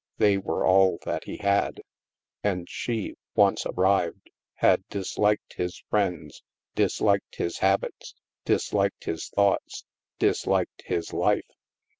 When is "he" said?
1.25-1.37